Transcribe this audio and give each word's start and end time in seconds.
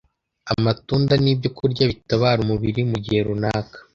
Amatunda 0.53 1.13
ni 1.23 1.29
Ibyokurya 1.33 1.89
Bitabara 1.91 2.39
Umubiri 2.45 2.81
mu 2.91 2.97
Gihe 3.03 3.19
Runaka 3.27 3.77